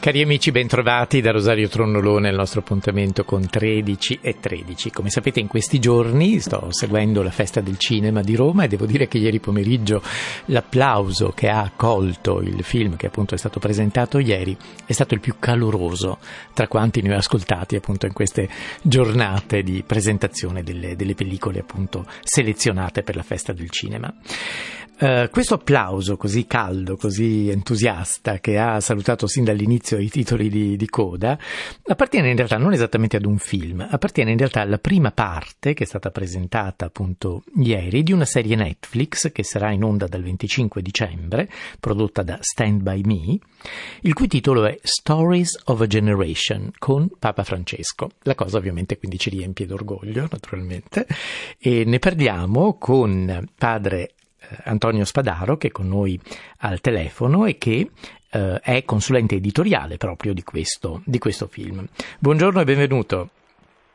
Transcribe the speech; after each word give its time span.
Cari 0.00 0.22
amici, 0.22 0.52
bentrovati 0.52 1.20
da 1.20 1.32
Rosario 1.32 1.68
Tronnolone 1.68 2.28
al 2.28 2.36
nostro 2.36 2.60
appuntamento 2.60 3.24
con 3.24 3.48
13 3.48 4.20
e 4.22 4.38
13. 4.38 4.92
Come 4.92 5.10
sapete 5.10 5.40
in 5.40 5.48
questi 5.48 5.80
giorni 5.80 6.38
sto 6.38 6.68
seguendo 6.70 7.20
la 7.20 7.32
festa 7.32 7.60
del 7.60 7.78
cinema 7.78 8.20
di 8.22 8.36
Roma 8.36 8.62
e 8.62 8.68
devo 8.68 8.86
dire 8.86 9.08
che 9.08 9.18
ieri 9.18 9.40
pomeriggio 9.40 10.00
l'applauso 10.46 11.30
che 11.30 11.48
ha 11.48 11.62
accolto 11.62 12.40
il 12.40 12.62
film 12.62 12.94
che 12.94 13.08
appunto 13.08 13.34
è 13.34 13.38
stato 13.38 13.58
presentato 13.58 14.20
ieri 14.20 14.56
è 14.86 14.92
stato 14.92 15.14
il 15.14 15.20
più 15.20 15.34
caloroso 15.40 16.18
tra 16.54 16.68
quanti 16.68 17.02
ne 17.02 17.14
ho 17.14 17.18
ascoltati 17.18 17.74
appunto 17.74 18.06
in 18.06 18.12
queste 18.12 18.48
giornate 18.80 19.64
di 19.64 19.82
presentazione 19.84 20.62
delle, 20.62 20.94
delle 20.94 21.14
pellicole 21.14 21.58
appunto 21.58 22.06
selezionate 22.22 23.02
per 23.02 23.16
la 23.16 23.24
festa 23.24 23.52
del 23.52 23.68
cinema. 23.68 24.14
Uh, 25.00 25.30
questo 25.30 25.54
applauso 25.54 26.16
così 26.16 26.44
caldo, 26.48 26.96
così 26.96 27.48
entusiasta 27.50 28.40
che 28.40 28.58
ha 28.58 28.80
salutato 28.80 29.28
sin 29.28 29.44
dall'inizio 29.44 29.87
i 29.96 30.10
titoli 30.10 30.48
di, 30.48 30.76
di, 30.76 30.88
coda 30.88 31.38
appartiene 31.86 32.30
in 32.30 32.36
realtà 32.36 32.58
non 32.58 32.72
esattamente 32.72 33.16
ad 33.16 33.24
un 33.24 33.38
film, 33.38 33.86
appartiene 33.88 34.32
in 34.32 34.38
realtà 34.38 34.60
alla 34.60 34.78
prima 34.78 35.10
parte 35.12 35.74
che 35.74 35.84
è 35.84 35.86
stata 35.86 36.10
presentata 36.10 36.86
appunto 36.86 37.44
ieri 37.56 38.02
di 38.02 38.12
una 38.12 38.24
serie 38.24 38.56
Netflix 38.56 39.32
che 39.32 39.42
sarà 39.42 39.70
in 39.70 39.82
onda 39.84 40.06
dal 40.06 40.22
25 40.22 40.82
dicembre, 40.82 41.48
prodotta 41.80 42.22
da 42.22 42.38
Stand 42.40 42.82
By 42.82 43.02
Me, 43.02 43.38
il 44.02 44.12
cui 44.14 44.28
titolo 44.28 44.66
è 44.66 44.78
Stories 44.82 45.62
of 45.64 45.80
a 45.80 45.86
Generation 45.86 46.70
con 46.78 47.08
Papa 47.18 47.44
Francesco. 47.44 48.10
La 48.22 48.34
cosa 48.34 48.58
ovviamente 48.58 48.98
quindi 48.98 49.18
ci 49.18 49.30
riempie 49.30 49.66
d'orgoglio 49.66 50.28
naturalmente 50.30 51.06
e 51.58 51.84
ne 51.84 51.98
parliamo 51.98 52.76
con 52.78 53.48
padre 53.56 54.14
eh, 54.38 54.56
Antonio 54.64 55.04
Spadaro 55.04 55.56
che 55.56 55.68
è 55.68 55.70
con 55.70 55.88
noi 55.88 56.18
al 56.58 56.80
telefono 56.80 57.46
e 57.46 57.58
che 57.58 57.90
eh, 58.30 58.60
è 58.62 58.84
consulente 58.84 59.36
editoriale 59.36 59.96
proprio 59.96 60.32
di 60.32 60.42
questo, 60.42 61.02
di 61.04 61.18
questo 61.18 61.46
film. 61.46 61.86
Buongiorno 62.18 62.60
e 62.60 62.64
benvenuto. 62.64 63.28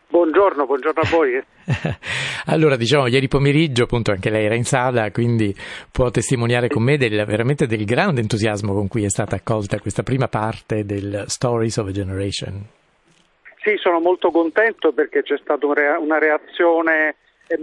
Buongiorno, 0.08 0.66
buongiorno 0.66 1.02
a 1.02 1.09
voi. 1.09 1.44
allora, 2.45 2.76
diciamo, 2.76 3.08
ieri 3.08 3.28
pomeriggio 3.28 3.84
appunto 3.84 4.11
anche 4.11 4.30
lei 4.30 4.45
era 4.45 4.54
in 4.54 4.64
sala, 4.64 5.09
quindi 5.11 5.56
può 5.92 6.11
testimoniare 6.11 6.67
con 6.67 6.84
me 6.84 6.98
del, 6.98 7.26
veramente 7.26 7.66
del 7.66 7.84
grande 7.84 8.22
entusiasmo 8.22 8.73
con 8.73 8.88
cui 8.88 9.04
è 9.06 9.09
stata 9.09 9.36
accolta 9.36 9.80
questa 9.80 10.04
prima 10.04 10.28
parte 10.28 10.86
del 10.86 11.23
Stories 11.28 11.78
of 11.78 11.88
a 11.88 11.92
Generation. 11.92 12.64
Sì, 13.64 13.76
sono 13.78 14.00
molto 14.00 14.30
contento 14.30 14.92
perché 14.92 15.23
c'è 15.23 15.38
stata 15.42 15.66
una 15.66 16.20
reazione 16.20 17.16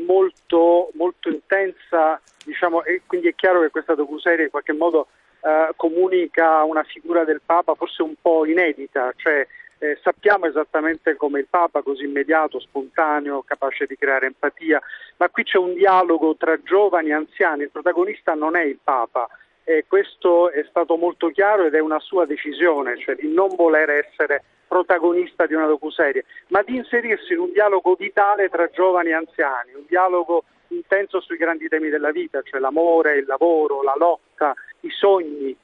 molto, 0.07 0.91
molto 0.95 1.29
intensa 1.29 2.21
diciamo, 2.45 2.83
e 2.85 3.03
quindi 3.07 3.29
è 3.29 3.35
chiaro 3.35 3.61
che 3.61 3.71
questa 3.71 3.95
docuserie 3.95 4.45
in 4.45 4.51
qualche 4.51 4.73
modo 4.73 5.09
eh, 5.43 5.73
comunica 5.77 6.63
una 6.65 6.83
figura 6.83 7.25
del 7.25 7.41
Papa 7.45 7.75
forse 7.75 8.03
un 8.03 8.15
po' 8.21 8.45
inedita, 8.45 9.13
cioè 9.17 9.47
eh, 9.79 9.99
sappiamo 10.03 10.47
esattamente 10.47 11.17
come 11.17 11.41
il 11.41 11.47
Papa, 11.49 11.83
così 11.83 12.05
immediato, 12.05 12.61
spontaneo, 12.61 13.43
capace 13.43 13.87
di 13.87 13.97
creare 13.97 14.27
empatia, 14.27 14.81
ma 15.17 15.29
qui 15.31 15.45
c'è 15.45 15.57
un 15.57 15.73
dialogo 15.75 16.37
tra 16.37 16.61
giovani 16.63 17.09
e 17.09 17.15
anziani, 17.15 17.63
il 17.63 17.71
protagonista 17.71 18.35
non 18.35 18.57
è 18.57 18.63
il 18.63 18.79
Papa, 18.83 19.27
e 19.65 19.85
questo 19.87 20.51
è 20.51 20.65
stato 20.69 20.97
molto 20.97 21.29
chiaro 21.29 21.65
ed 21.65 21.75
è 21.75 21.81
una 21.81 22.01
sua 22.01 22.27
decisione, 22.27 22.99
cioè 22.99 23.15
di 23.15 23.33
non 23.33 23.49
voler 23.57 23.89
essere 23.91 24.43
protagonista 24.67 25.47
di 25.47 25.55
una 25.55 25.67
docuserie, 25.67 26.25
ma 26.49 26.63
di 26.63 26.77
inserirsi 26.77 27.33
in 27.33 27.41
un 27.41 27.53
dialogo 27.53 27.95
vitale 27.95 28.49
tra 28.49 28.69
giovani 28.69 29.11
e 29.11 29.15
anziani, 29.15 29.73
un 29.75 29.85
dialogo 29.87 30.45
intenso 30.69 31.21
sui 31.21 31.37
grandi 31.37 31.69
temi 31.69 31.89
della 31.89 32.11
vita, 32.11 32.43
cioè 32.43 32.61
l'amore, 32.61 33.19
il 33.19 33.27
lavoro, 33.27 33.83
la 33.83 33.95
lotta, 33.97 34.55
i 34.81 34.91
sogni. 34.91 35.57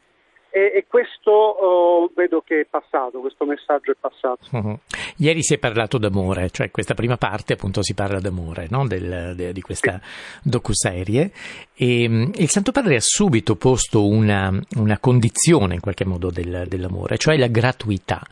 E, 0.48 0.72
e 0.74 0.86
questo 0.88 1.30
oh, 1.30 2.10
vedo 2.14 2.40
che 2.40 2.60
è 2.60 2.64
passato, 2.64 3.20
questo 3.20 3.44
messaggio 3.44 3.90
è 3.90 3.94
passato. 4.00 4.46
Uh-huh. 4.52 4.78
Ieri 5.16 5.42
si 5.42 5.52
è 5.52 5.58
parlato 5.58 5.98
d'amore, 5.98 6.48
cioè 6.48 6.70
questa 6.70 6.94
prima 6.94 7.18
parte 7.18 7.52
appunto 7.52 7.82
si 7.82 7.92
parla 7.92 8.20
d'amore 8.20 8.66
no? 8.70 8.86
Del, 8.86 9.34
de, 9.36 9.52
di 9.52 9.60
questa 9.60 10.00
sì. 10.02 10.48
docuserie 10.48 11.30
e 11.74 12.08
mm, 12.08 12.30
il 12.36 12.48
Santo 12.48 12.72
Padre 12.72 12.96
ha 12.96 13.00
subito 13.00 13.56
posto 13.56 14.06
una, 14.06 14.50
una 14.76 14.98
condizione 14.98 15.74
in 15.74 15.80
qualche 15.80 16.06
modo 16.06 16.30
del, 16.30 16.64
dell'amore, 16.68 17.18
cioè 17.18 17.36
la 17.36 17.48
gratuità. 17.48 18.26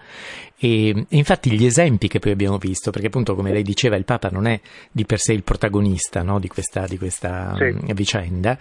E 0.56 1.06
infatti 1.11 1.50
gli 1.50 1.67
esempi 1.67 2.09
che 2.09 2.21
poi 2.21 2.33
abbiamo 2.33 2.56
visto, 2.56 2.91
perché 2.91 3.09
appunto 3.09 3.34
come 3.34 3.53
lei 3.53 3.62
diceva 3.62 3.97
il 3.97 4.05
Papa 4.06 4.31
non 4.31 4.47
è 4.47 4.59
di 4.91 5.05
per 5.05 5.19
sé 5.19 5.34
il 5.34 5.43
protagonista 5.43 6.23
no, 6.23 6.39
di 6.39 6.49
questa, 6.49 6.87
di 6.87 6.97
questa 6.97 7.55
sì. 7.56 7.65
Mm, 7.65 7.93
vicenda, 7.93 8.56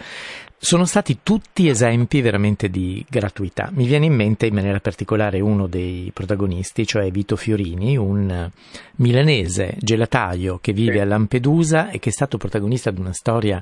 sono 0.64 0.86
stati 0.86 1.18
tutti 1.24 1.68
esempi 1.68 2.22
veramente 2.22 2.70
di 2.70 3.06
gratuità. 3.10 3.70
Mi 3.74 3.86
viene 3.86 4.06
in 4.06 4.14
mente 4.14 4.46
in 4.46 4.54
maniera 4.54 4.80
particolare 4.80 5.42
uno 5.42 5.68
dei 5.68 6.10
protagonisti, 6.14 6.88
cioè 6.88 7.12
Vito 7.12 7.36
Fiorini, 7.36 7.98
un 7.98 8.50
milanese 8.96 9.76
gelataio 9.80 10.60
che 10.62 10.72
vive 10.72 11.02
a 11.02 11.06
Lampedusa 11.06 11.90
e 11.90 12.00
che 12.00 12.10
è 12.10 12.12
stato 12.14 12.38
protagonista 12.38 12.92
di 12.92 13.02
una 13.02 13.12
storia 13.12 13.62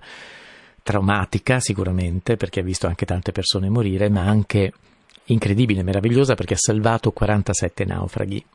traumatica 0.84 1.60
sicuramente, 1.60 2.38
perché 2.38 2.60
ha 2.60 2.64
visto 2.64 2.86
anche 2.86 3.06
tante 3.06 3.32
persone 3.32 3.68
morire, 3.68 4.08
ma 4.08 4.22
anche 4.22 4.72
incredibile, 5.26 5.82
meravigliosa 5.82 6.36
perché 6.36 6.54
ha 6.54 6.58
salvato 6.58 7.10
47 7.10 7.84
naufraghi. 7.84 8.46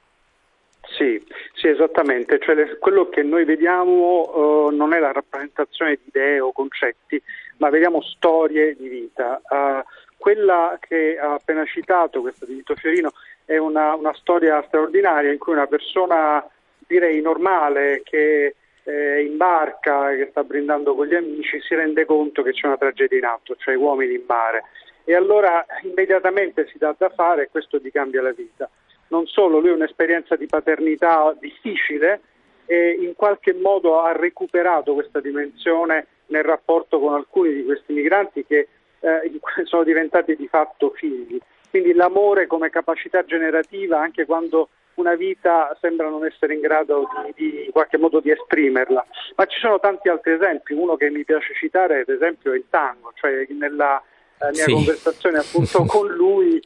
Sì, 0.97 1.21
sì 1.55 1.67
esattamente, 1.67 2.39
cioè 2.39 2.79
quello 2.79 3.09
che 3.09 3.25
noi 3.25 3.45
vediamo 3.45 4.69
uh, 4.69 4.71
non 4.71 4.93
è 4.93 5.01
la 5.01 5.11
rappresentazione 5.11 5.97
di 5.97 6.03
idee 6.07 6.39
o 6.39 6.53
concetti, 6.53 7.21
ma 7.59 7.71
vediamo 7.71 8.03
storie 8.03 8.75
di 8.77 8.89
vita. 8.89 9.41
Uh, 9.49 9.83
quella 10.17 10.79
che 10.81 11.19
ha 11.19 11.35
appena 11.35 11.65
citato, 11.65 12.21
questa 12.21 12.47
di 12.47 12.55
Vito 12.55 12.75
Fiorino, 12.75 13.13
è 13.45 13.57
una, 13.59 13.95
una 13.95 14.15
storia 14.15 14.63
straordinaria 14.67 15.31
in 15.31 15.39
cui 15.39 15.53
una 15.53 15.67
persona 15.67 16.45
direi 16.79 17.21
normale 17.21 18.03
che 18.05 18.55
eh, 18.83 19.23
in 19.23 19.37
barca, 19.37 20.15
che 20.15 20.29
sta 20.31 20.43
brindando 20.43 20.95
con 20.95 21.07
gli 21.07 21.15
amici, 21.15 21.61
si 21.61 21.75
rende 21.75 22.05
conto 22.07 22.43
che 22.43 22.53
c'è 22.53 22.67
una 22.67 22.77
tragedia 22.77 23.19
in 23.19 23.25
atto, 23.25 23.57
cioè 23.57 23.77
uomini 23.77 24.15
in 24.15 24.25
mare 24.27 24.65
e 25.09 25.15
allora 25.15 25.65
immediatamente 25.83 26.67
si 26.67 26.79
dà 26.79 26.93
da 26.99 27.09
fare 27.11 27.45
e 27.45 27.49
questo 27.49 27.79
gli 27.79 27.93
cambia 27.93 28.21
la 28.23 28.33
vita. 28.33 28.69
Non 29.09 29.27
solo, 29.27 29.61
lui 29.61 29.71
ha 29.71 29.75
un'esperienza 29.75 30.35
di 30.35 30.47
paternità 30.47 31.33
difficile 31.39 32.21
e 32.67 32.97
in 32.99 33.15
qualche 33.15 33.55
modo 33.55 34.01
ha 34.01 34.11
recuperato 34.11 34.95
questa 34.95 35.21
dimensione 35.21 36.09
nel 36.29 36.45
rapporto 36.45 36.99
con 36.99 37.15
alcuni 37.15 37.53
di 37.55 37.65
questi 37.65 37.93
migranti 37.93 38.45
che 38.45 38.69
eh, 39.01 39.41
sono 39.65 39.83
diventati 39.83 40.37
di 40.37 40.49
fatto 40.49 40.91
figli. 40.97 41.39
Quindi 41.71 41.93
l'amore 41.93 42.47
come 42.47 42.71
capacità 42.71 43.25
generativa 43.25 44.01
anche 44.01 44.25
quando 44.25 44.69
una 44.95 45.15
vita 45.15 45.77
sembra 45.81 46.09
non 46.09 46.25
essere 46.25 46.55
in 46.55 46.61
grado 46.61 47.07
di, 47.25 47.51
di, 47.51 47.65
in 47.67 47.71
qualche 47.71 47.99
modo 47.99 48.21
di 48.21 48.31
esprimerla. 48.31 49.05
Ma 49.37 49.45
ci 49.47 49.59
sono 49.61 49.79
tanti 49.79 50.09
altri 50.09 50.33
esempi, 50.33 50.73
uno 50.73 50.97
che 50.97 51.11
mi 51.11 51.25
piace 51.25 51.55
citare 51.55 52.01
ad 52.01 52.09
esempio 52.09 52.53
è 52.53 52.57
il 52.57 52.65
tango, 52.71 53.13
cioè 53.15 53.47
nella 53.51 54.03
la 54.39 54.51
mia 54.51 54.65
sì. 54.65 54.73
conversazione 54.73 55.39
appunto 55.39 55.85
con 55.87 56.09
lui, 56.09 56.63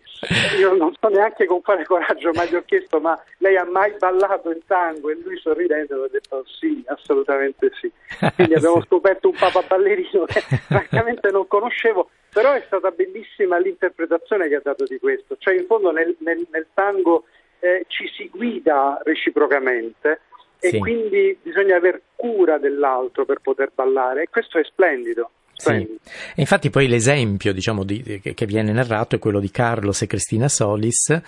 io 0.59 0.75
non 0.75 0.93
so 0.99 1.09
neanche 1.09 1.47
con 1.47 1.63
quale 1.63 1.85
coraggio, 1.85 2.31
ma 2.33 2.45
gli 2.45 2.55
ho 2.55 2.63
chiesto 2.65 3.01
ma 3.01 3.21
lei 3.39 3.57
ha 3.57 3.65
mai 3.65 3.95
ballato 3.99 4.51
il 4.51 4.63
tango? 4.67 5.11
E 5.11 5.19
lui 5.23 5.39
sorridendo 5.39 6.05
ha 6.05 6.09
detto 6.09 6.45
sì, 6.47 6.83
assolutamente 6.87 7.71
sì. 7.81 7.91
Quindi 8.35 8.55
abbiamo 8.55 8.83
scoperto 8.83 9.29
un 9.29 9.37
papa 9.39 9.63
ballerino 9.63 10.25
che 10.25 10.41
francamente 10.67 11.31
non 11.31 11.47
conoscevo, 11.47 12.11
però 12.33 12.53
è 12.53 12.63
stata 12.67 12.91
bellissima 12.91 13.59
l'interpretazione 13.59 14.49
che 14.49 14.57
ha 14.57 14.63
dato 14.63 14.85
di 14.85 14.99
questo, 14.99 15.37
cioè 15.39 15.55
in 15.55 15.67
fondo 15.67 15.91
nel, 15.91 16.17
nel, 16.21 16.47
nel 16.51 16.67
tango 16.75 17.25
eh, 17.61 17.85
ci 17.89 18.09
si 18.09 18.29
guida 18.29 19.01
reciprocamente 19.05 20.21
e 20.59 20.71
sì. 20.71 20.79
quindi 20.79 21.39
bisogna 21.43 21.77
aver 21.77 22.03
cura 22.15 22.59
dell'altro 22.59 23.25
per 23.25 23.39
poter 23.41 23.73
ballare 23.75 24.23
e 24.23 24.29
questo 24.29 24.59
è 24.59 24.65
splendido. 24.65 25.31
Sì. 25.61 25.99
infatti 26.37 26.71
poi 26.71 26.89
l'esempio 26.89 27.53
diciamo, 27.53 27.85
di, 27.85 28.21
che 28.23 28.47
viene 28.47 28.73
narrato 28.73 29.17
è 29.17 29.19
quello 29.19 29.41
di 29.41 29.51
Carlos 29.51 30.03
e 30.03 30.07
Cristina 30.07 30.49
Solis, 30.49 31.21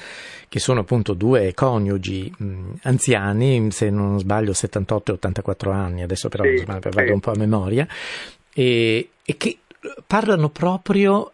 che 0.48 0.58
sono 0.58 0.80
appunto 0.80 1.14
due 1.14 1.52
coniugi 1.54 2.32
mh, 2.36 2.72
anziani, 2.82 3.70
se 3.70 3.90
non 3.90 4.18
sbaglio 4.18 4.52
78 4.52 5.10
e 5.10 5.14
84 5.14 5.70
anni, 5.70 6.02
adesso 6.02 6.28
però 6.28 6.44
sì, 6.44 6.50
insomma, 6.50 6.78
vado 6.80 7.06
sì. 7.06 7.12
un 7.12 7.20
po' 7.20 7.30
a 7.30 7.36
memoria, 7.36 7.86
e, 8.52 9.08
e 9.24 9.36
che 9.36 9.58
parlano 10.06 10.48
proprio 10.48 11.32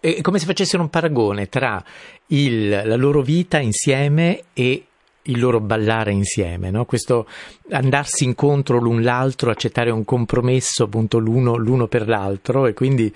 è 0.00 0.20
come 0.22 0.38
se 0.38 0.46
facessero 0.46 0.82
un 0.82 0.88
paragone 0.88 1.48
tra 1.48 1.82
il, 2.28 2.68
la 2.68 2.96
loro 2.96 3.20
vita 3.20 3.58
insieme 3.58 4.44
e 4.54 4.86
il 5.24 5.38
loro 5.38 5.60
ballare 5.60 6.12
insieme, 6.12 6.70
no? 6.70 6.84
questo 6.86 7.26
andarsi 7.70 8.24
incontro 8.24 8.78
l'un 8.78 9.02
l'altro, 9.02 9.50
accettare 9.50 9.90
un 9.90 10.04
compromesso 10.04 10.84
appunto 10.84 11.18
l'uno, 11.18 11.56
l'uno 11.56 11.86
per 11.86 12.08
l'altro 12.08 12.66
e 12.66 12.72
quindi 12.72 13.14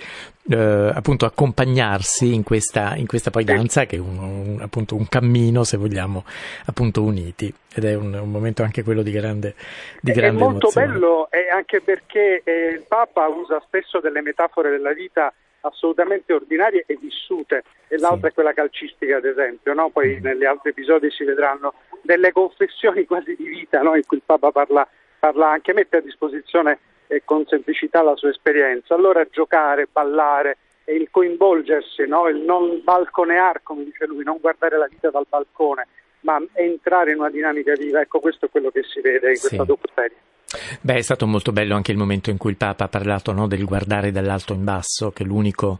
eh, 0.50 0.92
appunto 0.94 1.24
accompagnarsi 1.24 2.34
in 2.34 2.42
questa, 2.42 2.94
in 2.96 3.06
questa 3.06 3.30
poi 3.30 3.44
danza 3.44 3.86
che 3.86 3.96
è 3.96 3.98
un, 3.98 4.18
un, 4.18 4.58
appunto 4.60 4.94
un 4.94 5.08
cammino 5.08 5.64
se 5.64 5.78
vogliamo 5.78 6.24
appunto 6.66 7.02
uniti 7.02 7.52
ed 7.74 7.84
è 7.84 7.94
un, 7.94 8.12
un 8.12 8.30
momento 8.30 8.62
anche 8.62 8.82
quello 8.82 9.02
di 9.02 9.10
grande, 9.10 9.54
di 10.00 10.12
grande 10.12 10.36
è 10.36 10.40
molto 10.40 10.68
emozione. 10.68 10.86
bello 10.86 11.30
eh, 11.30 11.48
anche 11.48 11.80
perché 11.80 12.42
eh, 12.44 12.68
il 12.74 12.84
Papa 12.86 13.26
usa 13.28 13.62
spesso 13.64 14.00
delle 14.00 14.20
metafore 14.20 14.70
della 14.70 14.92
vita 14.92 15.32
assolutamente 15.64 16.32
ordinarie 16.32 16.84
e 16.86 16.98
vissute, 17.00 17.64
e 17.88 17.98
l'altra 17.98 18.26
sì. 18.26 18.26
è 18.26 18.32
quella 18.32 18.52
calcistica 18.52 19.16
ad 19.16 19.24
esempio, 19.24 19.72
no? 19.72 19.90
poi 19.90 20.18
mm. 20.18 20.22
negli 20.22 20.44
altri 20.44 20.70
episodi 20.70 21.10
si 21.10 21.24
vedranno 21.24 21.74
delle 22.04 22.32
confessioni 22.32 23.04
quasi 23.06 23.34
di 23.34 23.48
vita 23.48 23.80
no? 23.82 23.96
in 23.96 24.06
cui 24.06 24.18
il 24.18 24.22
Papa 24.24 24.52
parla, 24.52 24.86
parla, 25.18 25.50
anche 25.50 25.72
mette 25.72 25.96
a 25.96 26.00
disposizione 26.00 26.78
eh, 27.08 27.22
con 27.24 27.44
semplicità 27.46 28.02
la 28.02 28.16
sua 28.16 28.30
esperienza. 28.30 28.94
Allora 28.94 29.26
giocare, 29.30 29.88
ballare 29.90 30.58
e 30.84 30.94
il 30.94 31.08
coinvolgersi, 31.10 32.06
no? 32.06 32.28
il 32.28 32.36
non 32.36 32.80
balconear, 32.82 33.62
come 33.62 33.84
dice 33.84 34.06
lui, 34.06 34.22
non 34.22 34.38
guardare 34.40 34.76
la 34.76 34.86
vita 34.86 35.10
dal 35.10 35.26
balcone, 35.28 35.88
ma 36.20 36.42
entrare 36.52 37.12
in 37.12 37.18
una 37.18 37.30
dinamica 37.30 37.72
viva, 37.74 38.00
ecco 38.00 38.20
questo 38.20 38.46
è 38.46 38.50
quello 38.50 38.70
che 38.70 38.82
si 38.82 39.00
vede 39.00 39.32
in 39.32 39.38
questa 39.38 39.62
sì. 39.62 39.64
docuserie. 39.64 40.16
Beh, 40.80 40.94
è 40.94 41.02
stato 41.02 41.26
molto 41.26 41.52
bello 41.52 41.74
anche 41.74 41.92
il 41.92 41.98
momento 41.98 42.30
in 42.30 42.36
cui 42.36 42.50
il 42.50 42.56
Papa 42.56 42.84
ha 42.84 42.88
parlato 42.88 43.32
no, 43.32 43.46
del 43.46 43.64
guardare 43.64 44.10
dall'alto 44.12 44.54
in 44.54 44.64
basso, 44.64 45.10
che 45.10 45.24
l'unico, 45.24 45.78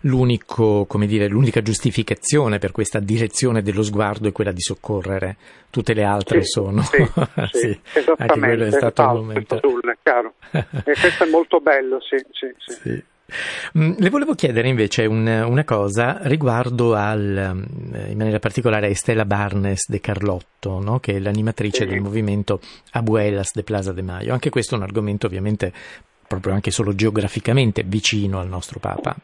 l'unico, 0.00 0.86
dire, 1.06 1.28
l'unica 1.28 1.62
giustificazione 1.62 2.58
per 2.58 2.72
questa 2.72 3.00
direzione 3.00 3.62
dello 3.62 3.82
sguardo 3.82 4.28
è 4.28 4.32
quella 4.32 4.52
di 4.52 4.60
soccorrere. 4.60 5.36
Tutte 5.70 5.92
le 5.92 6.04
altre 6.04 6.42
sì, 6.42 6.50
sono. 6.50 6.82
Sì, 6.82 7.04
sì, 7.52 7.80
esattamente. 7.94 8.22
Anche 8.22 8.38
quello 8.38 8.64
è 8.64 8.70
stato 8.70 9.02
un 9.02 9.14
momento. 9.14 9.58
Sul, 9.60 9.96
chiaro. 10.02 10.34
e 10.50 10.94
questo 11.00 11.24
è 11.24 11.28
molto 11.28 11.58
bello, 11.60 11.98
sì. 12.00 12.16
sì, 12.30 12.54
sì. 12.82 13.04
le 13.72 14.10
volevo 14.10 14.34
chiedere 14.34 14.68
invece 14.68 15.06
un, 15.06 15.26
una 15.26 15.64
cosa 15.64 16.18
riguardo 16.22 16.94
al, 16.94 17.52
mm, 17.54 18.10
in 18.10 18.16
maniera 18.16 18.38
particolare 18.38 18.86
a 18.86 18.90
Estela 18.90 19.24
Barnes 19.24 19.88
de 19.88 20.00
Carlotto, 20.00 20.80
no? 20.80 20.98
che 21.00 21.14
è 21.14 21.18
l'animatrice 21.18 21.84
sì. 21.84 21.86
del 21.86 22.00
movimento 22.00 22.60
Abuelas 22.92 23.52
de 23.54 23.62
Plaza 23.62 23.92
de 23.92 24.02
Mayo. 24.02 24.32
Anche 24.32 24.50
questo 24.50 24.74
è 24.74 24.78
un 24.78 24.84
argomento 24.84 25.26
ovviamente 25.26 25.72
proprio 26.26 26.54
anche 26.54 26.70
solo 26.70 26.94
geograficamente 26.94 27.82
vicino 27.84 28.40
al 28.40 28.48
nostro 28.48 28.80
Papa. 28.80 29.14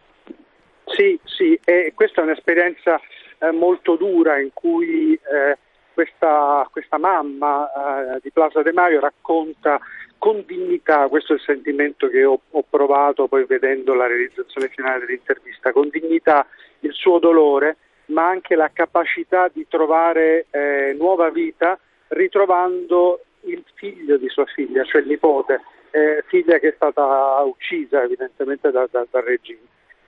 Sì, 0.86 1.18
sì, 1.24 1.58
e 1.64 1.92
questa 1.94 2.20
è 2.20 2.24
un'esperienza 2.24 3.00
eh, 3.38 3.52
molto 3.52 3.96
dura 3.96 4.38
in 4.38 4.50
cui 4.52 5.14
eh, 5.14 5.58
questa, 5.94 6.68
questa, 6.70 6.98
mamma 6.98 7.66
eh, 8.14 8.20
di 8.22 8.30
Plaza 8.30 8.62
de 8.62 8.72
Mayo 8.72 9.00
racconta 9.00 9.80
con 10.20 10.44
dignità, 10.46 11.08
questo 11.08 11.32
è 11.32 11.36
il 11.36 11.42
sentimento 11.42 12.06
che 12.08 12.24
ho, 12.26 12.38
ho, 12.50 12.64
provato 12.68 13.26
poi 13.26 13.46
vedendo 13.46 13.94
la 13.94 14.06
realizzazione 14.06 14.68
finale 14.68 15.06
dell'intervista, 15.06 15.72
con 15.72 15.88
dignità 15.88 16.46
il 16.80 16.92
suo 16.92 17.18
dolore, 17.18 17.78
ma 18.06 18.28
anche 18.28 18.54
la 18.54 18.70
capacità 18.70 19.48
di 19.48 19.66
trovare 19.66 20.44
eh, 20.50 20.94
nuova 20.98 21.30
vita 21.30 21.78
ritrovando 22.08 23.24
il 23.44 23.64
figlio 23.72 24.18
di 24.18 24.28
sua 24.28 24.44
figlia, 24.44 24.84
cioè 24.84 25.00
il 25.00 25.06
nipote, 25.06 25.62
eh, 25.90 26.22
figlia 26.26 26.58
che 26.58 26.68
è 26.68 26.72
stata 26.76 27.40
uccisa 27.44 28.02
evidentemente 28.02 28.70
da, 28.70 28.86
da, 28.90 29.06
dal 29.10 29.22
regime. 29.22 29.60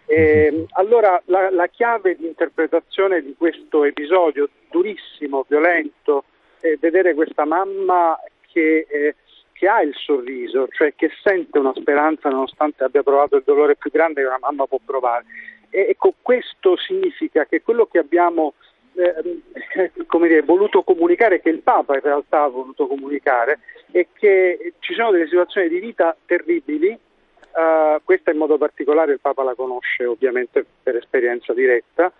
E, 0.04 0.66
allora 0.72 1.22
la, 1.26 1.50
la, 1.50 1.68
chiave 1.68 2.16
di 2.16 2.26
interpretazione 2.26 3.22
di 3.22 3.34
questo 3.34 3.84
episodio 3.84 4.50
durissimo, 4.70 5.46
violento, 5.48 6.24
è 6.60 6.76
vedere 6.78 7.14
questa 7.14 7.46
mamma 7.46 8.18
che 8.52 8.86
eh, 8.90 9.14
che 9.62 9.68
ha 9.68 9.80
il 9.80 9.94
sorriso, 9.94 10.66
cioè 10.72 10.92
che 10.96 11.08
sente 11.22 11.56
una 11.56 11.72
speranza 11.72 12.28
nonostante 12.28 12.82
abbia 12.82 13.04
provato 13.04 13.36
il 13.36 13.44
dolore 13.46 13.76
più 13.76 13.92
grande 13.92 14.20
che 14.20 14.26
una 14.26 14.40
mamma 14.40 14.66
può 14.66 14.80
provare. 14.84 15.24
E 15.70 15.86
ecco, 15.90 16.14
questo 16.20 16.76
significa 16.76 17.44
che 17.44 17.62
quello 17.62 17.86
che 17.86 17.98
abbiamo 17.98 18.54
eh, 18.94 19.92
come 20.06 20.26
dire, 20.26 20.42
voluto 20.42 20.82
comunicare, 20.82 21.40
che 21.40 21.50
il 21.50 21.60
Papa 21.60 21.94
in 21.94 22.00
realtà 22.00 22.42
ha 22.42 22.48
voluto 22.48 22.88
comunicare, 22.88 23.60
è 23.92 24.04
che 24.12 24.72
ci 24.80 24.94
sono 24.94 25.12
delle 25.12 25.28
situazioni 25.28 25.68
di 25.68 25.78
vita 25.78 26.16
terribili, 26.26 26.90
uh, 26.90 28.02
questa 28.02 28.32
in 28.32 28.38
modo 28.38 28.58
particolare 28.58 29.12
il 29.12 29.20
Papa 29.20 29.44
la 29.44 29.54
conosce 29.54 30.04
ovviamente 30.04 30.66
per 30.82 30.96
esperienza 30.96 31.52
diretta, 31.52 32.12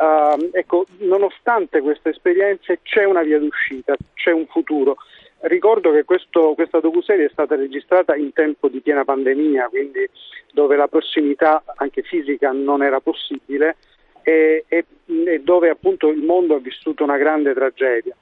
uh, 0.00 0.50
ecco, 0.50 0.84
nonostante 0.98 1.80
queste 1.80 2.08
esperienze 2.08 2.80
c'è 2.82 3.04
una 3.04 3.22
via 3.22 3.38
d'uscita, 3.38 3.94
c'è 4.14 4.32
un 4.32 4.46
futuro. 4.46 4.96
Ricordo 5.40 5.92
che 5.92 6.04
questo, 6.04 6.54
questa 6.54 6.80
docuserie 6.80 7.26
è 7.26 7.30
stata 7.30 7.54
registrata 7.54 8.16
in 8.16 8.32
tempo 8.32 8.68
di 8.68 8.80
piena 8.80 9.04
pandemia, 9.04 9.68
quindi 9.68 10.08
dove 10.52 10.76
la 10.76 10.88
prossimità 10.88 11.62
anche 11.76 12.02
fisica 12.02 12.50
non 12.50 12.82
era 12.82 13.00
possibile 13.00 13.76
e, 14.22 14.64
e, 14.66 14.84
e 15.06 15.40
dove 15.40 15.70
appunto 15.70 16.08
il 16.08 16.22
mondo 16.22 16.56
ha 16.56 16.58
vissuto 16.58 17.04
una 17.04 17.16
grande 17.16 17.54
tragedia. 17.54 18.16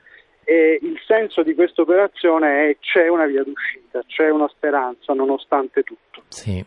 E 0.45 0.79
il 0.81 1.01
senso 1.05 1.43
di 1.43 1.55
questa 1.55 1.83
operazione 1.83 2.69
è 2.69 2.77
c'è 2.79 3.09
una 3.09 3.27
via 3.27 3.43
d'uscita, 3.43 4.03
c'è 4.07 4.29
una 4.29 4.47
speranza 4.49 5.13
nonostante 5.13 5.83
tutto. 5.83 6.23
Sì. 6.29 6.65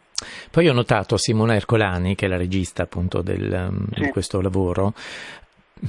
Poi 0.52 0.68
ho 0.68 0.74
notato 0.74 1.16
Simona 1.16 1.56
Ercolani, 1.56 2.16
che 2.16 2.26
è 2.26 2.30
la 2.30 2.36
regista 2.36 2.84
appunto 2.84 3.22
del, 3.22 3.70
sì. 3.94 4.02
di 4.02 4.10
questo 4.10 4.42
lavoro, 4.42 4.94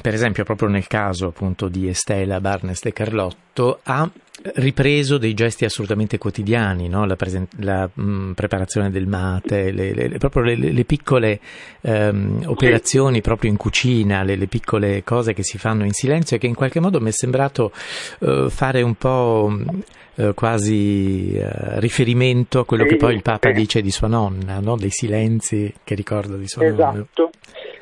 per 0.00 0.14
esempio 0.14 0.44
proprio 0.44 0.68
nel 0.68 0.86
caso 0.86 1.26
appunto 1.26 1.68
di 1.68 1.88
Estela 1.88 2.40
Barnes 2.40 2.80
de 2.82 2.92
Carlotto, 2.92 3.80
ha 3.82 4.08
ripreso 4.42 5.19
dei 5.19 5.34
gesti 5.34 5.64
assolutamente 5.64 6.19
quotidiani, 6.19 6.88
no? 6.88 7.04
la, 7.04 7.16
presen- 7.16 7.48
la 7.58 7.88
mh, 7.92 8.02
mm, 8.02 8.32
preparazione 8.32 8.90
del 8.90 9.06
mate, 9.06 9.70
le, 9.70 9.92
le, 9.92 10.19
proprio 10.19 10.42
le, 10.42 10.56
le 10.56 10.84
piccole 10.84 11.40
um, 11.82 12.42
operazioni 12.46 13.20
proprio 13.20 13.50
in 13.50 13.56
cucina, 13.56 14.22
le, 14.22 14.46
piccole 14.46 15.02
cose 15.04 15.34
che 15.34 15.42
si 15.42 15.58
fanno 15.58 15.84
in 15.84 15.92
silenzio 15.92 16.37
e 16.37 16.38
che 16.38 16.46
in 16.46 16.54
qualche 16.54 16.81
modo 16.81 17.00
mi 17.00 17.08
è 17.08 17.12
sembrato 17.12 17.72
uh, 18.20 18.48
fare 18.48 18.82
un 18.82 18.94
po' 18.94 19.52
uh, 20.14 20.34
quasi 20.34 21.37
uh, 21.37 21.78
riferimento 21.78 22.60
a 22.60 22.64
quello 22.64 22.84
sì, 22.84 22.90
che 22.90 22.96
poi 22.96 23.14
il 23.14 23.22
Papa 23.22 23.48
sì. 23.48 23.54
dice 23.54 23.82
di 23.82 23.90
sua 23.90 24.08
nonna, 24.08 24.58
no? 24.60 24.76
dei 24.76 24.90
silenzi 24.90 25.72
che 25.84 25.94
ricorda 25.94 26.37
di 26.37 26.49
sua 26.49 26.64
esatto. 26.64 26.82
nonna. 26.82 26.92
Esatto, 26.92 27.30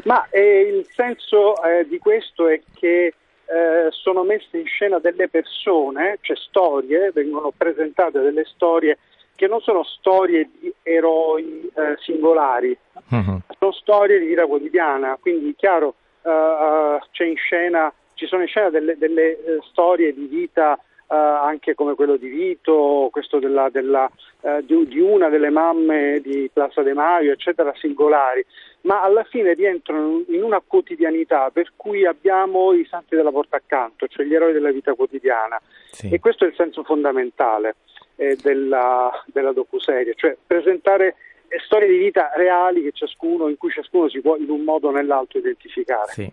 ma 0.05 0.27
eh, 0.31 0.61
il 0.77 0.87
senso 0.95 1.55
eh, 1.63 1.87
di 1.89 1.99
questo 1.99 2.49
è 2.49 2.61
che 2.75 3.15
eh, 3.51 3.89
sono 3.91 4.25
messe 4.25 4.59
in 4.59 4.67
scena 4.67 4.99
delle 4.99 5.29
persone, 5.29 6.19
cioè 6.21 6.37
storie, 6.37 7.11
vengono 7.13 7.53
presentate 7.57 8.21
delle 8.21 8.45
storie 8.45 8.99
che 9.35 9.47
non 9.47 9.61
sono 9.61 9.85
storie 9.85 10.51
di 10.59 10.73
eroi 10.83 11.71
eh, 11.75 11.97
singolari, 12.01 12.77
uh-huh. 13.09 13.41
sono 13.59 13.73
storie 13.73 14.19
di 14.19 14.27
vita 14.27 14.47
quotidiana, 14.47 15.17
quindi 15.21 15.55
chiaro 15.57 15.95
uh, 16.23 16.99
scena, 17.37 17.93
ci 18.15 18.27
sono 18.27 18.43
in 18.43 18.49
scena 18.49 18.69
delle, 18.69 18.99
delle 18.99 19.39
uh, 19.45 19.63
storie 19.63 20.13
di 20.13 20.27
vita 20.27 20.79
Uh, 21.09 21.15
anche 21.15 21.75
come 21.75 21.95
quello 21.95 22.17
di 22.17 22.29
Vito, 22.29 23.09
questo 23.11 23.39
della, 23.39 23.71
della, 23.71 24.11
uh, 24.43 24.61
di, 24.61 24.87
di, 24.89 25.01
una 25.01 25.31
delle 25.31 25.49
mamme 25.49 26.21
di 26.21 26.51
Plaza 26.53 26.83
De 26.83 26.93
Maio, 26.93 27.33
eccetera, 27.33 27.73
singolari 27.75 28.45
ma 28.83 29.03
alla 29.03 29.25
fine 29.25 29.55
rientrano 29.55 30.23
in 30.29 30.43
una 30.43 30.63
quotidianità 30.65 31.51
per 31.51 31.73
cui 31.75 32.07
abbiamo 32.07 32.73
i 32.73 32.87
santi 32.89 33.17
della 33.17 33.31
porta 33.31 33.57
accanto, 33.57 34.07
cioè 34.07 34.25
gli 34.25 34.35
eroi 34.35 34.53
della 34.53 34.71
vita 34.71 34.95
quotidiana. 34.95 35.61
Sì. 35.91 36.09
E 36.11 36.21
questo 36.21 36.45
è 36.45 36.49
il 36.49 36.55
senso 36.55 36.85
fondamentale 36.85 37.77
eh, 38.17 38.37
della, 38.41 39.11
della 39.27 39.53
docuserie, 39.53 40.15
cioè 40.15 40.37
presentare 40.47 41.17
eh, 41.49 41.59
storie 41.65 41.89
di 41.89 41.99
vita 41.99 42.31
reali 42.35 42.89
ciascuno, 42.93 43.49
in 43.49 43.57
cui 43.57 43.71
ciascuno 43.71 44.09
si 44.09 44.21
può 44.21 44.37
in 44.37 44.49
un 44.49 44.63
modo 44.63 44.89
o 44.89 44.91
nell'altro 44.93 45.39
identificare. 45.39 46.13
Sì. 46.13 46.33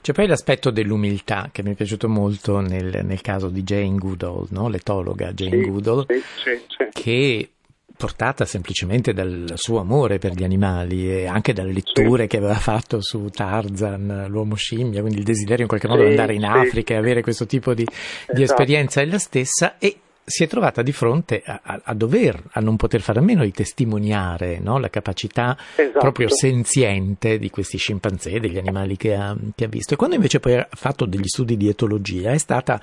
C'è 0.00 0.12
poi 0.12 0.26
l'aspetto 0.26 0.70
dell'umiltà 0.70 1.48
che 1.52 1.62
mi 1.62 1.72
è 1.72 1.74
piaciuto 1.74 2.08
molto 2.08 2.60
nel, 2.60 3.04
nel 3.04 3.20
caso 3.20 3.48
di 3.48 3.62
Jane 3.62 3.96
Goodall, 3.96 4.46
no? 4.50 4.68
l'etologa 4.68 5.32
Jane 5.32 5.62
sì, 5.62 5.70
Goodall, 5.70 6.06
sì, 6.06 6.88
che 6.92 7.50
portata 7.98 8.44
semplicemente 8.44 9.12
dal 9.12 9.54
suo 9.56 9.80
amore 9.80 10.18
per 10.18 10.32
gli 10.32 10.44
animali 10.44 11.10
e 11.10 11.26
anche 11.26 11.52
dalle 11.52 11.72
letture 11.72 12.22
sì. 12.22 12.28
che 12.28 12.36
aveva 12.36 12.54
fatto 12.54 13.02
su 13.02 13.28
Tarzan, 13.28 14.26
l'uomo 14.28 14.54
scimmia, 14.54 15.00
quindi 15.00 15.18
il 15.18 15.24
desiderio 15.24 15.62
in 15.62 15.68
qualche 15.68 15.88
modo 15.88 16.02
sì, 16.02 16.06
di 16.06 16.10
andare 16.12 16.34
in 16.34 16.42
sì. 16.42 16.46
Africa 16.46 16.94
e 16.94 16.96
avere 16.96 17.22
questo 17.22 17.46
tipo 17.46 17.74
di, 17.74 17.82
esatto. 17.82 18.32
di 18.34 18.42
esperienza 18.42 19.00
è 19.00 19.04
la 19.04 19.18
stessa 19.18 19.78
e 19.78 19.96
si 20.28 20.44
è 20.44 20.46
trovata 20.46 20.82
di 20.82 20.92
fronte 20.92 21.42
a, 21.44 21.60
a, 21.62 21.80
a, 21.82 21.94
dover, 21.94 22.40
a 22.52 22.60
non 22.60 22.76
poter 22.76 23.00
fare 23.00 23.18
a 23.18 23.22
meno 23.22 23.42
di 23.42 23.50
testimoniare 23.50 24.58
no? 24.60 24.78
la 24.78 24.90
capacità 24.90 25.56
esatto. 25.74 25.98
proprio 25.98 26.28
senziente 26.28 27.38
di 27.38 27.50
questi 27.50 27.78
scimpanzé, 27.78 28.38
degli 28.38 28.58
animali 28.58 28.96
che 28.96 29.14
ha, 29.14 29.36
che 29.54 29.64
ha 29.64 29.68
visto. 29.68 29.94
E 29.94 29.96
quando 29.96 30.16
invece 30.16 30.38
poi 30.40 30.54
ha 30.54 30.68
fatto 30.70 31.06
degli 31.06 31.26
studi 31.26 31.56
di 31.56 31.68
etologia 31.68 32.30
è 32.30 32.38
stata 32.38 32.80